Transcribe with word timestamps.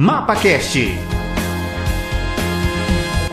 MapaCast. 0.00 0.78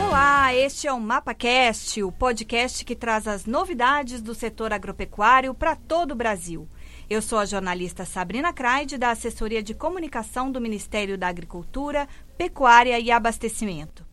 Olá, 0.04 0.51
este 0.51 0.88
é 0.88 0.92
o 0.92 1.00
MapaCast, 1.00 2.01
o 2.01 2.11
podcast 2.11 2.83
que 2.83 2.95
traz 2.95 3.27
as 3.27 3.45
novidades 3.45 4.19
do 4.19 4.33
setor 4.33 4.74
agropecuário 4.74 5.54
para 5.54 5.75
todo 5.75 6.14
o 6.14 6.16
Brasil. 6.16 6.67
Eu 7.08 7.22
sou 7.22 7.38
a 7.38 7.46
jornalista 7.46 8.04
Sabrina 8.04 8.52
Craide, 8.52 8.98
da 8.98 9.12
Assessoria 9.12 9.62
de 9.62 9.75
Comunicação 9.75 10.52
do 10.52 10.59
Ministério 10.59 11.20
da 11.20 11.28
Agricultura, 11.28 12.07
Pecuária 12.36 13.00
e 13.00 13.11
Abastecimento. 13.11 14.04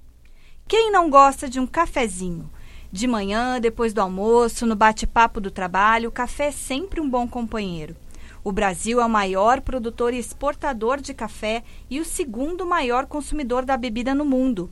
Quem 0.69 0.93
não 0.93 1.09
gosta 1.09 1.49
de 1.49 1.59
um 1.59 1.67
cafezinho? 1.67 2.51
De 2.93 3.07
manhã, 3.07 3.59
depois 3.63 3.95
do 3.95 4.03
almoço, 4.03 4.67
no 4.67 4.77
bate-papo 4.77 5.41
do 5.41 5.51
trabalho, 5.51 6.11
o 6.11 6.13
café 6.13 6.49
é 6.49 6.53
sempre 6.53 7.01
um 7.01 7.09
bom 7.09 7.27
companheiro. 7.27 7.97
O 8.45 8.51
Brasil 8.51 9.01
é 9.01 9.05
o 9.05 9.09
maior 9.09 9.61
produtor 9.61 10.13
e 10.13 10.19
exportador 10.19 11.01
de 11.01 11.15
café 11.15 11.63
e 11.89 12.01
o 12.01 12.05
segundo 12.05 12.67
maior 12.67 13.07
consumidor 13.07 13.65
da 13.65 13.77
bebida 13.77 14.17
no 14.17 14.25
mundo. 14.25 14.69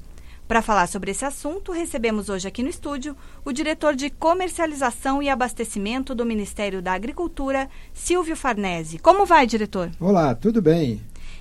Para 0.49 0.61
falar 0.61 0.89
sobre 0.89 1.13
esse 1.13 1.25
assunto, 1.25 1.71
recebemos 1.71 2.29
hoje 2.29 2.49
aqui 2.49 2.65
no 2.65 2.69
estúdio 2.69 3.17
o 3.45 3.53
diretor 3.53 3.95
de 3.95 4.11
Comercialização 4.11 5.23
e 5.23 5.29
Abastecimento 5.29 6.17
do 6.17 6.27
Ministério 6.27 6.83
da 6.83 6.93
Agricultura, 6.93 7.71
Silvio 7.95 8.35
Farnese. 8.35 8.99
Como 8.99 9.25
vai, 9.25 9.47
diretor? 9.47 9.93
Olá, 10.01 10.35
tudo 10.35 10.61
bem? 10.61 11.01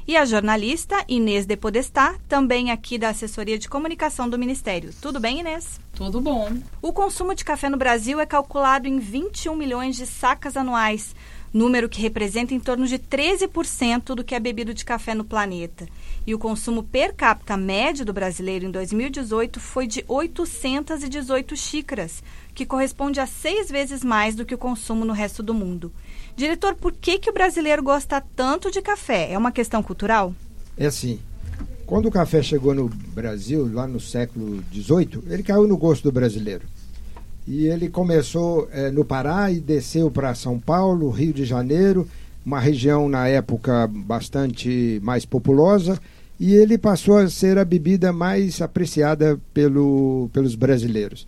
E 0.09 0.17
a 0.17 0.25
jornalista 0.25 1.05
Inês 1.07 1.45
de 1.45 1.55
Podestá, 1.55 2.15
também 2.27 2.71
aqui 2.71 2.97
da 2.97 3.09
Assessoria 3.09 3.59
de 3.59 3.69
Comunicação 3.69 4.27
do 4.27 4.39
Ministério. 4.39 4.89
Tudo 4.99 5.19
bem, 5.19 5.41
Inês? 5.41 5.79
Tudo 5.93 6.19
bom. 6.19 6.51
O 6.81 6.91
consumo 6.91 7.35
de 7.35 7.45
café 7.45 7.69
no 7.69 7.77
Brasil 7.77 8.19
é 8.19 8.25
calculado 8.25 8.87
em 8.87 8.97
21 8.97 9.55
milhões 9.55 9.95
de 9.95 10.07
sacas 10.07 10.57
anuais, 10.57 11.15
número 11.53 11.87
que 11.87 12.01
representa 12.01 12.55
em 12.55 12.59
torno 12.59 12.87
de 12.87 12.97
13% 12.97 14.15
do 14.15 14.23
que 14.23 14.33
é 14.33 14.39
bebido 14.39 14.73
de 14.73 14.83
café 14.83 15.13
no 15.13 15.23
planeta. 15.23 15.87
E 16.25 16.33
o 16.33 16.39
consumo 16.39 16.81
per 16.81 17.13
capita 17.13 17.55
médio 17.55 18.03
do 18.03 18.11
brasileiro 18.11 18.65
em 18.65 18.71
2018 18.71 19.59
foi 19.59 19.85
de 19.85 20.03
818 20.07 21.55
xícaras, 21.55 22.23
que 22.55 22.65
corresponde 22.65 23.19
a 23.19 23.27
seis 23.27 23.69
vezes 23.69 24.03
mais 24.03 24.33
do 24.33 24.43
que 24.43 24.55
o 24.55 24.57
consumo 24.57 25.05
no 25.05 25.13
resto 25.13 25.43
do 25.43 25.53
mundo. 25.53 25.93
Diretor, 26.39 26.73
por 26.73 26.93
que, 26.93 27.19
que 27.19 27.29
o 27.29 27.33
brasileiro 27.33 27.83
gosta 27.83 28.23
tanto 28.33 28.71
de 28.71 28.81
café? 28.81 29.29
É 29.29 29.37
uma 29.37 29.51
questão 29.51 29.83
cultural? 29.83 30.33
É 30.77 30.85
assim. 30.85 31.19
Quando 31.85 32.05
o 32.05 32.11
café 32.11 32.41
chegou 32.41 32.73
no 32.73 32.87
Brasil, 32.87 33.69
lá 33.69 33.85
no 33.85 33.99
século 33.99 34.63
XVIII, 34.73 35.21
ele 35.27 35.43
caiu 35.43 35.67
no 35.67 35.75
gosto 35.75 36.03
do 36.03 36.13
brasileiro. 36.13 36.61
E 37.45 37.67
ele 37.67 37.89
começou 37.89 38.69
é, 38.71 38.89
no 38.89 39.03
Pará 39.03 39.51
e 39.51 39.59
desceu 39.59 40.09
para 40.09 40.33
São 40.33 40.57
Paulo, 40.57 41.09
Rio 41.09 41.33
de 41.33 41.43
Janeiro, 41.43 42.07
uma 42.45 42.61
região 42.61 43.09
na 43.09 43.27
época 43.27 43.85
bastante 43.85 44.97
mais 45.03 45.25
populosa, 45.25 45.99
e 46.39 46.53
ele 46.55 46.77
passou 46.77 47.17
a 47.17 47.29
ser 47.29 47.57
a 47.57 47.65
bebida 47.65 48.13
mais 48.13 48.61
apreciada 48.61 49.37
pelo, 49.53 50.29
pelos 50.31 50.55
brasileiros. 50.55 51.27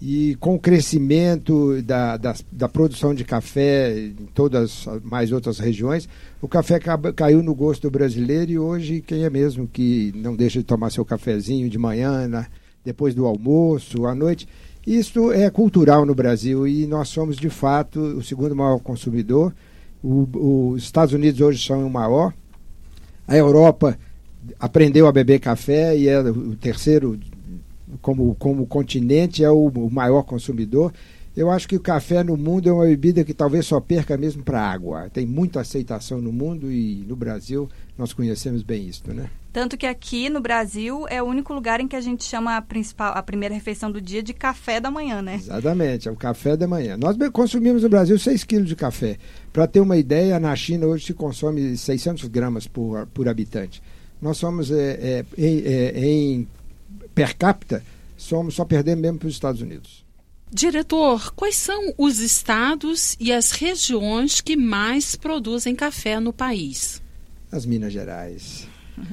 E 0.00 0.36
com 0.36 0.54
o 0.54 0.58
crescimento 0.60 1.82
da, 1.82 2.16
da, 2.16 2.34
da, 2.52 2.68
produção 2.68 3.12
de 3.12 3.24
café 3.24 3.98
em 3.98 4.28
todas 4.32 4.86
as 4.86 5.02
mais 5.02 5.32
outras 5.32 5.58
regiões, 5.58 6.08
o 6.40 6.46
café 6.46 6.78
caiu 7.16 7.42
no 7.42 7.52
gosto 7.52 7.82
do 7.82 7.90
brasileiro 7.90 8.52
e 8.52 8.58
hoje 8.58 9.02
quem 9.04 9.24
é 9.24 9.30
mesmo 9.30 9.66
que 9.66 10.12
não 10.14 10.36
deixa 10.36 10.60
de 10.60 10.64
tomar 10.64 10.90
seu 10.90 11.04
cafezinho 11.04 11.68
de 11.68 11.76
manhã, 11.76 12.28
na, 12.28 12.46
depois 12.84 13.12
do 13.12 13.26
almoço, 13.26 14.06
à 14.06 14.14
noite. 14.14 14.46
Isso 14.86 15.32
é 15.32 15.50
cultural 15.50 16.06
no 16.06 16.14
Brasil 16.14 16.66
e 16.66 16.86
nós 16.86 17.08
somos 17.08 17.36
de 17.36 17.50
fato 17.50 17.98
o 17.98 18.22
segundo 18.22 18.54
maior 18.54 18.78
consumidor. 18.78 19.52
O, 20.02 20.70
os 20.72 20.84
Estados 20.84 21.12
Unidos 21.12 21.40
hoje 21.40 21.66
são 21.66 21.84
o 21.84 21.90
maior. 21.90 22.32
A 23.26 23.36
Europa 23.36 23.98
aprendeu 24.60 25.08
a 25.08 25.12
beber 25.12 25.40
café 25.40 25.96
e 25.96 26.08
é 26.08 26.20
o 26.20 26.54
terceiro 26.54 27.18
como, 28.00 28.34
como 28.34 28.66
continente, 28.66 29.44
é 29.44 29.50
o, 29.50 29.68
o 29.68 29.90
maior 29.90 30.22
consumidor. 30.22 30.92
Eu 31.36 31.52
acho 31.52 31.68
que 31.68 31.76
o 31.76 31.80
café 31.80 32.24
no 32.24 32.36
mundo 32.36 32.68
é 32.68 32.72
uma 32.72 32.84
bebida 32.84 33.22
que 33.22 33.32
talvez 33.32 33.64
só 33.64 33.80
perca 33.80 34.16
mesmo 34.16 34.42
para 34.42 34.60
a 34.60 34.68
água. 34.72 35.08
Tem 35.08 35.24
muita 35.24 35.60
aceitação 35.60 36.20
no 36.20 36.32
mundo 36.32 36.70
e 36.72 37.04
no 37.06 37.14
Brasil 37.14 37.68
nós 37.96 38.12
conhecemos 38.12 38.64
bem 38.64 38.88
isso, 38.88 39.04
né? 39.14 39.30
Tanto 39.52 39.76
que 39.76 39.86
aqui 39.86 40.28
no 40.28 40.40
Brasil 40.40 41.06
é 41.08 41.22
o 41.22 41.26
único 41.26 41.54
lugar 41.54 41.80
em 41.80 41.86
que 41.86 41.94
a 41.94 42.00
gente 42.00 42.24
chama 42.24 42.56
a, 42.56 42.62
principal, 42.62 43.12
a 43.16 43.22
primeira 43.22 43.54
refeição 43.54 43.90
do 43.90 44.00
dia 44.00 44.20
de 44.20 44.34
café 44.34 44.80
da 44.80 44.90
manhã, 44.90 45.22
né? 45.22 45.36
Exatamente, 45.36 46.08
é 46.08 46.10
o 46.10 46.16
café 46.16 46.56
da 46.56 46.66
manhã. 46.66 46.96
Nós 46.96 47.16
consumimos 47.32 47.84
no 47.84 47.88
Brasil 47.88 48.18
6 48.18 48.42
quilos 48.42 48.68
de 48.68 48.74
café. 48.74 49.16
Para 49.52 49.68
ter 49.68 49.78
uma 49.78 49.96
ideia, 49.96 50.40
na 50.40 50.54
China 50.56 50.86
hoje 50.86 51.06
se 51.06 51.14
consome 51.14 51.76
600 51.76 52.26
gramas 52.28 52.66
por, 52.66 53.06
por 53.14 53.28
habitante. 53.28 53.80
Nós 54.20 54.36
somos 54.36 54.72
é, 54.72 54.74
é, 54.76 55.24
em, 55.36 55.62
é, 55.64 56.04
em 56.04 56.48
per 57.14 57.36
capita, 57.36 57.82
somos 58.16 58.54
só 58.54 58.64
perdemos 58.64 59.02
mesmo 59.02 59.18
para 59.18 59.28
os 59.28 59.34
Estados 59.34 59.60
Unidos. 59.60 60.04
Diretor, 60.50 61.32
quais 61.34 61.56
são 61.56 61.92
os 61.98 62.20
estados 62.20 63.16
e 63.20 63.32
as 63.32 63.50
regiões 63.50 64.40
que 64.40 64.56
mais 64.56 65.14
produzem 65.14 65.74
café 65.74 66.18
no 66.18 66.32
país? 66.32 67.02
As 67.52 67.66
Minas 67.66 67.92
Gerais. 67.92 68.66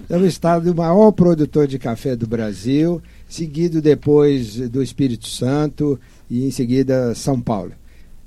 É 0.10 0.18
o 0.18 0.26
estado 0.26 0.74
maior 0.74 1.12
produtor 1.12 1.68
de 1.68 1.78
café 1.78 2.16
do 2.16 2.26
Brasil, 2.26 3.02
seguido 3.28 3.82
depois 3.82 4.56
do 4.70 4.82
Espírito 4.82 5.28
Santo 5.28 6.00
e 6.30 6.46
em 6.46 6.52
seguida 6.52 7.14
São 7.14 7.40
Paulo. 7.40 7.74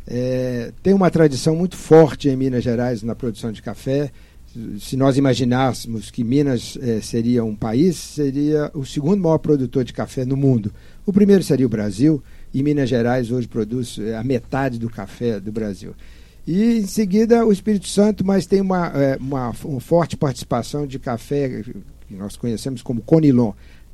É, 0.07 0.73
tem 0.83 0.95
uma 0.95 1.11
tradição 1.11 1.57
muito 1.57 1.77
forte 1.77 2.29
em 2.29 2.37
Minas 2.37 2.65
Gerais 2.65 3.03
na 3.03 3.15
produção 3.15 3.53
de 3.53 3.61
café 3.61 4.11
se 4.79 4.97
nós 4.97 5.17
imaginássemos 5.17 6.11
que 6.11 6.25
Minas 6.25 6.79
eh, 6.81 7.01
seria 7.03 7.45
um 7.45 7.55
país, 7.55 7.97
seria 7.97 8.71
o 8.75 8.85
segundo 8.85 9.23
maior 9.23 9.39
produtor 9.39 9.85
de 9.85 9.93
café 9.93 10.25
no 10.25 10.37
mundo. 10.37 10.73
O 11.05 11.13
primeiro 11.13 11.43
seria 11.43 11.67
o 11.67 11.69
Brasil, 11.69 12.23
e 12.53 12.63
Minas 12.63 12.89
Gerais 12.89 13.31
hoje 13.31 13.47
produz 13.47 13.99
eh, 13.99 14.17
a 14.17 14.25
metade 14.25 14.79
do 14.79 14.89
café 14.89 15.39
do 15.39 15.53
Brasil. 15.53 15.95
E 16.47 16.79
em 16.79 16.87
seguida 16.87 17.45
o 17.45 17.53
Espírito 17.53 17.87
Santo, 17.87 18.25
mas 18.25 18.47
tem 18.47 18.61
uma, 18.61 18.89
eh, 18.95 19.19
uma, 19.21 19.53
uma 19.65 19.81
forte 19.81 20.17
participação 20.17 20.87
de 20.87 20.99
café 20.99 21.63
que 22.09 22.15
nós 22.15 22.37
conhecemos 22.37 22.81
como 22.81 23.03
Conilon 23.03 23.53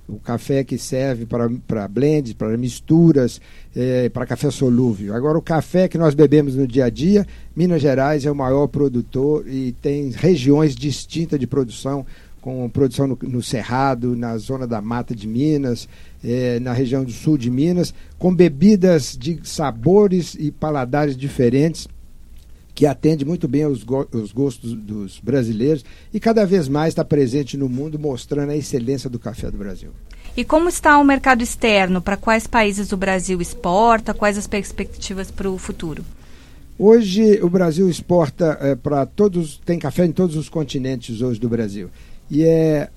o 0.09 0.19
café 0.19 0.63
que 0.63 0.77
serve 0.77 1.27
para 1.27 1.89
blends, 1.89 2.35
para 2.35 2.57
misturas, 2.57 3.41
é, 3.75 4.09
para 4.09 4.27
café 4.27 4.51
solúvel. 4.51 5.15
Agora, 5.15 5.39
o 5.39 5.43
café 5.43 5.89
que 5.89 5.97
nós 5.97 6.15
bebemos 6.15 6.57
no 6.57 6.67
dia 6.67 6.87
a 6.87 6.91
dia, 6.91 7.27
Minas 7.57 7.81
Gerais 7.81 8.27
é 8.27 8.31
o 8.31 8.35
maior 8.35 8.67
produtor 8.67 9.49
e 9.49 9.73
tem 9.81 10.11
regiões 10.11 10.75
distintas 10.75 11.41
de 11.41 11.47
produção, 11.47 12.05
com 12.41 12.69
produção 12.69 13.07
no, 13.07 13.19
no 13.23 13.43
Cerrado, 13.43 14.15
na 14.15 14.37
zona 14.37 14.67
da 14.67 14.83
Mata 14.83 15.15
de 15.15 15.27
Minas, 15.27 15.89
é, 16.23 16.61
na 16.61 16.75
região 16.75 17.03
do 17.03 17.11
sul 17.11 17.39
de 17.39 17.51
Minas, 17.51 17.95
com 18.19 18.35
bebidas 18.35 19.17
de 19.19 19.41
sabores 19.43 20.37
e 20.39 20.51
paladares 20.51 21.17
diferentes 21.17 21.89
que 22.75 22.87
atende 22.87 23.25
muito 23.25 23.47
bem 23.47 23.63
aos, 23.63 23.85
go 23.85 24.07
os 24.13 24.33
gostos 24.33 24.75
dos 24.75 25.21
brasileiros 25.21 25.85
e 26.13 26.19
cada 26.19 26.45
vez 26.45 26.69
mais 26.69 26.89
está 26.89 27.05
presente 27.05 27.57
no 27.57 27.69
mundo, 27.69 27.99
mostrando 27.99 28.51
a 28.51 28.57
excelência 28.57 29.09
do 29.09 29.19
café 29.19 29.51
do 29.51 29.57
Brasil. 29.57 29.91
E 30.37 30.45
como 30.45 30.69
está 30.69 30.99
o 30.99 31.05
mercado 31.05 31.43
externo? 31.43 32.03
Para 32.03 32.17
quais 32.17 32.47
países 32.47 32.91
o 32.91 32.97
Brasil 32.97 33.41
exporta? 33.41 34.13
Quais 34.13 34.37
as 34.37 34.49
perspectivas 34.49 35.31
para 35.31 35.49
o 35.49 35.57
futuro? 35.57 36.05
Hoje 36.77 37.39
o 37.41 37.49
Brasil 37.49 37.89
exporta 37.89 38.59
é, 38.61 38.75
para 38.75 39.07
todos, 39.07 39.61
tem 39.65 39.79
café 39.79 40.05
em 40.05 40.11
todos 40.11 40.35
os 40.35 40.49
continentes 40.49 41.23
hoje 41.23 41.39
do 41.39 41.49
Brasil. 41.49 41.89
E 42.29 42.43
é, 42.43 42.89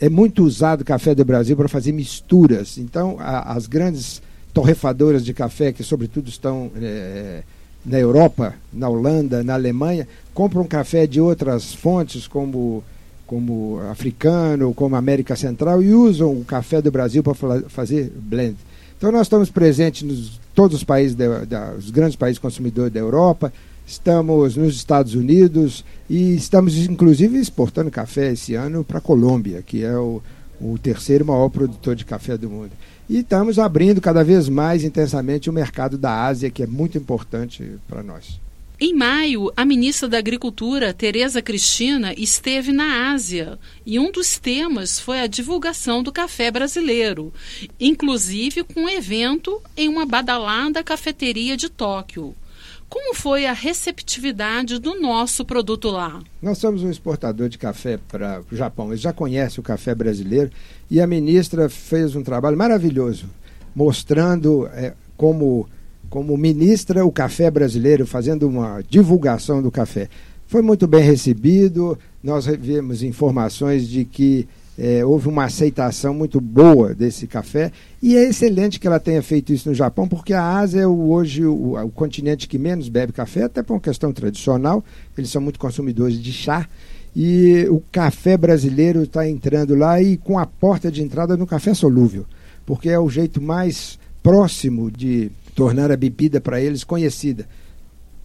é 0.00 0.08
muito 0.08 0.42
usado 0.42 0.80
o 0.80 0.84
café 0.84 1.14
do 1.14 1.24
Brasil 1.24 1.56
para 1.56 1.68
fazer 1.68 1.92
misturas. 1.92 2.78
Então, 2.78 3.16
a, 3.20 3.52
as 3.52 3.68
grandes 3.68 4.20
torrefadoras 4.52 5.24
de 5.24 5.32
café, 5.32 5.70
que 5.70 5.84
sobretudo 5.84 6.28
estão 6.28 6.72
é, 6.82 7.44
na 7.86 7.98
Europa, 7.98 8.54
na 8.72 8.88
Holanda, 8.88 9.44
na 9.44 9.54
Alemanha, 9.54 10.08
compram 10.34 10.64
café 10.64 11.06
de 11.06 11.20
outras 11.20 11.72
fontes, 11.72 12.26
como, 12.26 12.82
como 13.26 13.80
africano, 13.90 14.74
como 14.74 14.96
América 14.96 15.36
Central, 15.36 15.80
e 15.82 15.94
usam 15.94 16.32
o 16.32 16.44
café 16.44 16.82
do 16.82 16.90
Brasil 16.90 17.22
para 17.22 17.34
fazer 17.68 18.12
blend. 18.16 18.56
Então 18.98 19.12
nós 19.12 19.22
estamos 19.22 19.50
presentes 19.50 20.02
nos 20.02 20.40
todos 20.54 20.78
os 20.78 20.84
países, 20.84 21.14
da, 21.14 21.44
da, 21.44 21.74
os 21.78 21.90
grandes 21.90 22.16
países 22.16 22.38
consumidores 22.38 22.92
da 22.92 22.98
Europa, 22.98 23.52
estamos 23.86 24.56
nos 24.56 24.74
Estados 24.74 25.14
Unidos 25.14 25.84
e 26.08 26.34
estamos 26.34 26.76
inclusive 26.88 27.38
exportando 27.38 27.90
café 27.90 28.32
esse 28.32 28.54
ano 28.54 28.82
para 28.82 28.98
a 28.98 29.02
Colômbia, 29.02 29.62
que 29.62 29.84
é 29.84 29.96
o, 29.96 30.22
o 30.60 30.78
terceiro 30.78 31.24
maior 31.24 31.48
produtor 31.48 31.94
de 31.94 32.04
café 32.04 32.36
do 32.36 32.48
mundo. 32.48 32.72
E 33.08 33.18
estamos 33.18 33.58
abrindo 33.58 34.00
cada 34.00 34.24
vez 34.24 34.48
mais 34.48 34.82
intensamente 34.82 35.48
o 35.48 35.52
mercado 35.52 35.96
da 35.96 36.24
Ásia, 36.24 36.50
que 36.50 36.62
é 36.62 36.66
muito 36.66 36.98
importante 36.98 37.78
para 37.88 38.02
nós. 38.02 38.40
Em 38.78 38.92
maio, 38.92 39.50
a 39.56 39.64
ministra 39.64 40.06
da 40.06 40.18
Agricultura, 40.18 40.92
Tereza 40.92 41.40
Cristina, 41.40 42.12
esteve 42.12 42.72
na 42.72 43.10
Ásia 43.10 43.58
e 43.86 43.98
um 43.98 44.12
dos 44.12 44.38
temas 44.38 45.00
foi 45.00 45.20
a 45.20 45.26
divulgação 45.26 46.02
do 46.02 46.12
café 46.12 46.50
brasileiro, 46.50 47.32
inclusive 47.80 48.64
com 48.64 48.82
um 48.82 48.88
evento 48.88 49.62
em 49.74 49.88
uma 49.88 50.04
badalada 50.04 50.84
cafeteria 50.84 51.56
de 51.56 51.70
Tóquio. 51.70 52.34
Como 52.88 53.14
foi 53.14 53.46
a 53.46 53.52
receptividade 53.52 54.78
do 54.78 55.00
nosso 55.00 55.44
produto 55.44 55.88
lá? 55.88 56.20
Nós 56.40 56.58
somos 56.58 56.82
um 56.82 56.90
exportador 56.90 57.48
de 57.48 57.58
café 57.58 57.98
para 58.08 58.42
o 58.50 58.56
Japão. 58.56 58.88
Eles 58.88 59.00
já 59.00 59.12
conhecem 59.12 59.60
o 59.60 59.62
café 59.62 59.94
brasileiro 59.94 60.50
e 60.90 61.00
a 61.00 61.06
ministra 61.06 61.68
fez 61.68 62.14
um 62.14 62.22
trabalho 62.22 62.56
maravilhoso, 62.56 63.26
mostrando 63.74 64.68
é, 64.68 64.94
como, 65.16 65.68
como 66.08 66.36
ministra 66.36 67.04
o 67.04 67.10
café 67.10 67.50
brasileiro, 67.50 68.06
fazendo 68.06 68.48
uma 68.48 68.82
divulgação 68.88 69.60
do 69.60 69.70
café. 69.70 70.08
Foi 70.46 70.62
muito 70.62 70.86
bem 70.86 71.02
recebido, 71.02 71.98
nós 72.22 72.46
vimos 72.46 73.02
informações 73.02 73.88
de 73.88 74.04
que 74.04 74.48
é, 74.78 75.04
houve 75.04 75.28
uma 75.28 75.44
aceitação 75.44 76.12
muito 76.12 76.40
boa 76.40 76.94
desse 76.94 77.26
café 77.26 77.72
e 78.02 78.14
é 78.16 78.28
excelente 78.28 78.78
que 78.78 78.86
ela 78.86 79.00
tenha 79.00 79.22
feito 79.22 79.52
isso 79.52 79.68
no 79.68 79.74
Japão, 79.74 80.06
porque 80.06 80.34
a 80.34 80.58
Ásia 80.58 80.82
é 80.82 80.86
o, 80.86 81.10
hoje 81.10 81.44
o, 81.46 81.82
o, 81.82 81.90
continente 81.90 82.46
que 82.46 82.58
menos 82.58 82.88
bebe 82.88 83.12
café, 83.12 83.44
até 83.44 83.62
por 83.62 83.74
uma 83.74 83.80
questão 83.80 84.12
tradicional, 84.12 84.84
eles 85.16 85.30
são 85.30 85.40
muito 85.40 85.58
consumidores 85.58 86.20
de 86.22 86.32
chá. 86.32 86.68
E 87.18 87.66
o 87.70 87.82
café 87.90 88.36
brasileiro 88.36 89.04
está 89.04 89.26
entrando 89.26 89.74
lá 89.74 90.02
e 90.02 90.18
com 90.18 90.38
a 90.38 90.44
porta 90.44 90.92
de 90.92 91.02
entrada 91.02 91.34
no 91.34 91.46
café 91.46 91.72
solúvel, 91.72 92.26
porque 92.66 92.90
é 92.90 92.98
o 92.98 93.08
jeito 93.08 93.40
mais 93.40 93.98
próximo 94.22 94.90
de 94.90 95.30
tornar 95.54 95.90
a 95.90 95.96
bebida 95.96 96.38
para 96.38 96.60
eles 96.60 96.84
conhecida. 96.84 97.48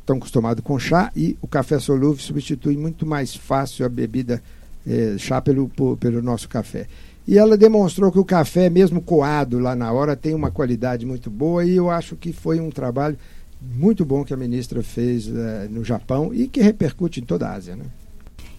Estão 0.01 0.17
acostumados 0.17 0.61
com 0.61 0.77
chá 0.77 1.09
e 1.15 1.37
o 1.41 1.47
café 1.47 1.79
solúvel 1.79 2.17
substitui 2.17 2.75
muito 2.75 3.05
mais 3.05 3.33
fácil 3.33 3.85
a 3.85 3.89
bebida 3.89 4.43
é, 4.85 5.15
chá 5.17 5.41
pelo, 5.41 5.69
por, 5.69 5.97
pelo 5.97 6.21
nosso 6.21 6.47
café. 6.49 6.87
E 7.27 7.37
ela 7.37 7.55
demonstrou 7.55 8.11
que 8.11 8.19
o 8.19 8.25
café, 8.25 8.69
mesmo 8.69 9.01
coado 9.01 9.59
lá 9.59 9.75
na 9.75 9.91
hora, 9.91 10.15
tem 10.15 10.33
uma 10.33 10.49
qualidade 10.49 11.05
muito 11.05 11.29
boa 11.29 11.63
e 11.63 11.75
eu 11.75 11.89
acho 11.89 12.15
que 12.15 12.33
foi 12.33 12.59
um 12.59 12.69
trabalho 12.69 13.17
muito 13.61 14.03
bom 14.03 14.23
que 14.23 14.33
a 14.33 14.37
ministra 14.37 14.81
fez 14.81 15.27
uh, 15.27 15.69
no 15.69 15.83
Japão 15.83 16.33
e 16.33 16.47
que 16.47 16.61
repercute 16.61 17.19
em 17.19 17.23
toda 17.23 17.47
a 17.47 17.53
Ásia. 17.53 17.75
Né? 17.75 17.85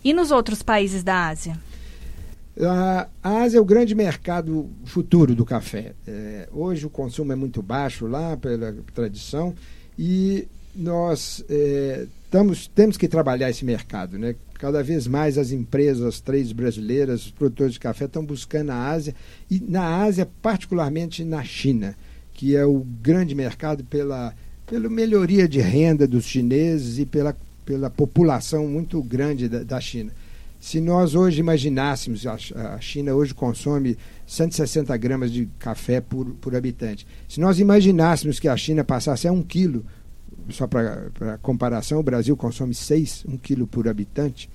E 0.05 0.13
nos 0.13 0.31
outros 0.31 0.63
países 0.63 1.03
da 1.03 1.29
Ásia? 1.29 1.59
A, 2.61 3.09
Ásia 3.23 3.59
é 3.59 3.61
o 3.61 3.65
grande 3.65 3.95
mercado 3.95 4.71
futuro 4.85 5.35
do 5.35 5.45
café. 5.45 5.95
É, 6.07 6.49
hoje 6.53 6.87
o 6.87 6.91
consumo 6.91 7.33
é 7.33 7.37
muito 7.37 7.63
baixo 7.63 8.07
lá, 8.07 8.37
pela 8.37 8.75
tradição, 8.95 9.55
e 9.99 10.47
nós 10.75 11.45
é, 11.49 12.07
temos 12.75 12.97
que 12.97 13.09
trabalhar 13.09 13.51
esse 13.51 13.65
mercado. 13.65 14.19
Né? 14.19 14.35
Cada 14.55 14.83
vez 14.83 15.07
mais 15.07 15.37
as 15.37 15.51
empresas, 15.51 16.03
as 16.03 16.21
três 16.21 16.53
brasileiras, 16.53 17.27
os 17.27 17.31
produtores 17.31 17.75
de 17.75 17.81
café 17.81 18.07
estão 18.07 18.25
buscando 18.25 18.71
a 18.71 18.89
Ásia, 18.91 19.15
e 19.51 19.61
na 19.61 20.03
Ásia, 20.03 20.29
particularmente 20.41 21.25
na 21.25 21.45
China, 21.45 21.95
que 22.33 22.57
é 22.57 22.65
o 22.65 22.87
grande 23.03 23.35
mercado 23.35 23.85
pela, 23.85 24.35
pela 24.67 24.89
melhoria 24.89 25.47
de 25.47 25.61
renda 25.61 26.07
dos 26.07 26.25
chineses 26.25 26.99
e 26.99 27.05
pela, 27.05 27.37
pela 27.65 27.91
população 27.91 28.67
muito 28.67 29.03
grande 29.03 29.49
da, 29.49 29.63
da 29.63 29.81
China. 29.81 30.13
Se 30.59 30.81
nós 30.81 31.17
hoje 31.17 31.41
imaginássemos, 31.41 32.25
a 32.25 32.81
China 32.81 33.15
hoje 33.15 33.35
consome 33.35 33.99
160 34.29 34.97
gramas 34.97 35.33
de 35.33 35.49
café 35.59 36.01
por, 36.01 36.25
por 36.41 36.55
habitante. 36.55 37.05
Se 37.29 37.41
nós 37.41 37.59
imaginássemos 37.59 38.39
que 38.39 38.47
a 38.47 38.57
China 38.57 38.85
passasse 38.85 39.27
a 39.27 39.33
um 39.33 39.43
quilo 39.43 39.85
só 40.51 40.67
para 40.67 41.39
comparação, 41.43 42.01
o 42.01 42.03
Brasil 42.03 42.37
consome 42.37 42.75
6, 42.75 43.25
1 43.29 43.37
quilo 43.39 43.67
por 43.67 43.89
habitante, 43.89 44.49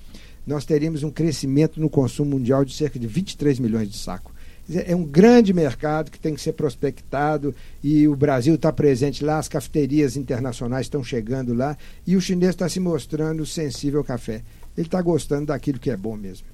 nós 0.46 0.64
teríamos 0.64 1.02
um 1.02 1.10
crescimento 1.10 1.80
no 1.80 1.90
consumo 1.90 2.30
mundial 2.32 2.64
de 2.64 2.74
cerca 2.74 2.98
de 2.98 3.06
23 3.06 3.58
milhões 3.58 3.90
de 3.90 3.98
sacos. 3.98 4.32
É 4.70 4.94
um 4.94 5.04
grande 5.04 5.54
mercado 5.54 6.10
que 6.10 6.18
tem 6.18 6.34
que 6.34 6.40
ser 6.42 6.52
prospectado 6.52 7.54
e 7.82 8.06
o 8.06 8.14
Brasil 8.14 8.54
está 8.54 8.70
presente 8.70 9.24
lá, 9.24 9.38
as 9.38 9.48
cafeterias 9.48 10.14
internacionais 10.14 10.86
estão 10.86 11.02
chegando 11.02 11.54
lá 11.54 11.76
e 12.06 12.16
o 12.16 12.20
chinês 12.20 12.50
está 12.50 12.68
se 12.68 12.78
mostrando 12.78 13.46
sensível 13.46 14.00
ao 14.00 14.04
café. 14.04 14.42
Ele 14.76 14.86
está 14.86 15.00
gostando 15.00 15.46
daquilo 15.46 15.78
que 15.78 15.90
é 15.90 15.96
bom 15.96 16.16
mesmo. 16.16 16.46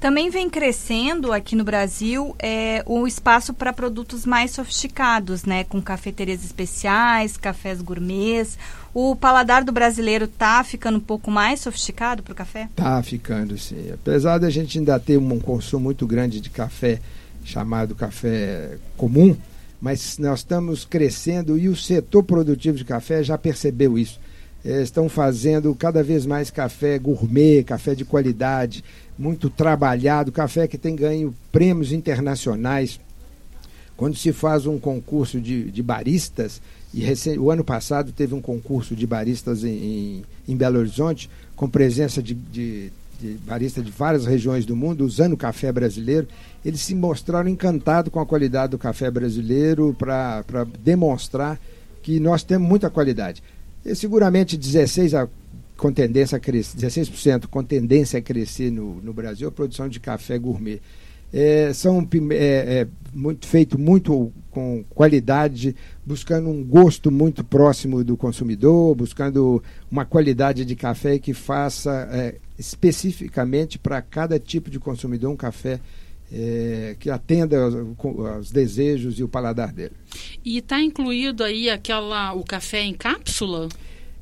Também 0.00 0.30
vem 0.30 0.48
crescendo 0.48 1.32
aqui 1.32 1.56
no 1.56 1.64
Brasil 1.64 2.36
é, 2.38 2.84
o 2.86 3.04
espaço 3.04 3.52
para 3.52 3.72
produtos 3.72 4.24
mais 4.24 4.52
sofisticados, 4.52 5.44
né? 5.44 5.64
Com 5.64 5.82
cafeterias 5.82 6.44
especiais, 6.44 7.36
cafés 7.36 7.82
gourmets. 7.82 8.56
O 8.94 9.16
paladar 9.16 9.64
do 9.64 9.72
brasileiro 9.72 10.26
está 10.26 10.62
ficando 10.62 10.98
um 10.98 11.00
pouco 11.00 11.32
mais 11.32 11.60
sofisticado 11.60 12.22
para 12.22 12.32
o 12.32 12.36
café? 12.36 12.68
Está 12.70 13.02
ficando, 13.02 13.58
sim. 13.58 13.90
Apesar 13.92 14.38
da 14.38 14.48
gente 14.48 14.78
ainda 14.78 15.00
ter 15.00 15.18
um 15.18 15.40
consumo 15.40 15.84
muito 15.84 16.06
grande 16.06 16.40
de 16.40 16.48
café, 16.48 17.00
chamado 17.44 17.96
café 17.96 18.78
comum, 18.96 19.36
mas 19.80 20.16
nós 20.18 20.40
estamos 20.40 20.84
crescendo 20.84 21.58
e 21.58 21.68
o 21.68 21.74
setor 21.76 22.22
produtivo 22.22 22.78
de 22.78 22.84
café 22.84 23.22
já 23.22 23.36
percebeu 23.36 23.98
isso. 23.98 24.20
É, 24.68 24.82
estão 24.82 25.08
fazendo 25.08 25.74
cada 25.74 26.02
vez 26.02 26.26
mais 26.26 26.50
café 26.50 26.98
gourmet, 26.98 27.64
café 27.64 27.94
de 27.94 28.04
qualidade, 28.04 28.84
muito 29.18 29.48
trabalhado, 29.48 30.30
café 30.30 30.68
que 30.68 30.76
tem 30.76 30.94
ganho 30.94 31.34
prêmios 31.50 31.90
internacionais. 31.90 33.00
Quando 33.96 34.14
se 34.14 34.30
faz 34.30 34.66
um 34.66 34.78
concurso 34.78 35.40
de, 35.40 35.70
de 35.70 35.82
baristas, 35.82 36.60
e 36.92 37.02
o 37.38 37.50
ano 37.50 37.64
passado 37.64 38.12
teve 38.12 38.34
um 38.34 38.42
concurso 38.42 38.94
de 38.94 39.06
baristas 39.06 39.64
em, 39.64 39.70
em, 39.70 40.24
em 40.46 40.54
Belo 40.54 40.80
Horizonte, 40.80 41.30
com 41.56 41.66
presença 41.66 42.22
de, 42.22 42.34
de, 42.34 42.92
de 43.18 43.38
baristas 43.46 43.82
de 43.82 43.90
várias 43.90 44.26
regiões 44.26 44.66
do 44.66 44.76
mundo, 44.76 45.02
usando 45.02 45.34
café 45.34 45.72
brasileiro, 45.72 46.28
eles 46.62 46.82
se 46.82 46.94
mostraram 46.94 47.48
encantados 47.48 48.12
com 48.12 48.20
a 48.20 48.26
qualidade 48.26 48.72
do 48.72 48.78
café 48.78 49.10
brasileiro 49.10 49.96
para 49.98 50.44
demonstrar 50.78 51.58
que 52.02 52.20
nós 52.20 52.42
temos 52.42 52.68
muita 52.68 52.90
qualidade. 52.90 53.42
E 53.84 53.94
seguramente 53.94 54.56
16 54.56 55.14
a 55.14 55.28
com 55.78 55.92
tendência 55.92 56.36
a 56.36 56.40
crescer, 56.40 56.76
16% 56.76 57.46
com 57.46 57.62
tendência 57.62 58.18
a 58.18 58.22
crescer 58.22 58.70
no, 58.70 59.00
no 59.00 59.12
Brasil, 59.12 59.46
a 59.48 59.52
produção 59.52 59.88
de 59.88 60.00
café 60.00 60.36
gourmet. 60.36 60.80
É, 61.32 61.72
são 61.72 62.06
é, 62.32 62.34
é, 62.34 62.88
muito, 63.14 63.46
feito 63.46 63.78
muito 63.78 64.32
com 64.50 64.82
qualidade, 64.88 65.76
buscando 66.04 66.48
um 66.48 66.64
gosto 66.64 67.10
muito 67.10 67.44
próximo 67.44 68.02
do 68.02 68.16
consumidor, 68.16 68.94
buscando 68.96 69.62
uma 69.90 70.04
qualidade 70.04 70.64
de 70.64 70.74
café 70.74 71.18
que 71.18 71.32
faça 71.34 72.08
é, 72.10 72.36
especificamente 72.58 73.78
para 73.78 74.02
cada 74.02 74.38
tipo 74.38 74.70
de 74.70 74.80
consumidor 74.80 75.30
um 75.30 75.36
café 75.36 75.80
é, 76.32 76.96
que 76.98 77.10
atenda 77.10 77.62
aos, 77.62 77.74
aos, 77.74 78.50
desejos 78.50 79.18
e 79.18 79.22
o 79.22 79.28
paladar 79.28 79.72
dele. 79.72 79.94
E 80.44 80.58
está 80.58 80.80
incluído 80.80 81.44
aí 81.44 81.70
aquela 81.70 82.32
o 82.34 82.42
café 82.42 82.82
em 82.82 82.94
cápsula? 82.94 83.27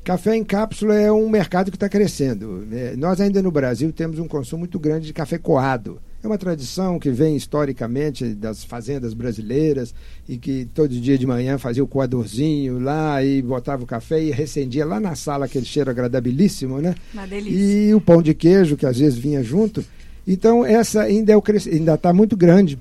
Café 0.03 0.37
em 0.37 0.43
cápsula 0.43 0.95
é 0.95 1.11
um 1.11 1.27
mercado 1.27 1.69
que 1.69 1.75
está 1.75 1.89
crescendo. 1.89 2.65
Né? 2.65 2.95
Nós 2.95 3.19
ainda 3.19 3.41
no 3.41 3.51
Brasil 3.51 3.91
temos 3.91 4.19
um 4.19 4.27
consumo 4.27 4.59
muito 4.59 4.79
grande 4.79 5.07
de 5.07 5.11
café 5.11 5.37
coado. 5.37 5.99
É 6.23 6.27
uma 6.27 6.37
tradição 6.37 6.97
que 6.97 7.09
vem 7.09 7.35
historicamente 7.35 8.33
das 8.33 8.63
fazendas 8.63 9.13
brasileiras 9.13 9.93
e 10.27 10.37
que 10.37 10.65
todo 10.73 10.89
dia 10.89 11.17
de 11.17 11.27
manhã 11.27 11.57
fazia 11.57 11.83
o 11.83 11.87
coadorzinho 11.87 12.79
lá 12.79 13.21
e 13.21 13.41
botava 13.41 13.83
o 13.83 13.85
café 13.85 14.23
e 14.23 14.31
recendia 14.31 14.85
lá 14.85 14.99
na 14.99 15.13
sala 15.13 15.45
aquele 15.45 15.65
cheiro 15.65 15.89
agradabilíssimo, 15.89 16.81
né? 16.81 16.95
Uma 17.13 17.27
delícia. 17.27 17.59
E 17.59 17.93
o 17.93 17.99
pão 17.99 18.21
de 18.21 18.33
queijo 18.33 18.77
que 18.77 18.85
às 18.85 18.97
vezes 18.97 19.19
vinha 19.19 19.43
junto. 19.43 19.83
Então 20.25 20.65
essa 20.65 21.01
ainda 21.01 21.33
é 21.33 21.35
ainda 21.69 21.95
está 21.95 22.13
muito 22.13 22.37
grande 22.37 22.79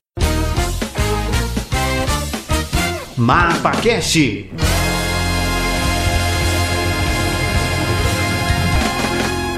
MapaCast 3.17 4.49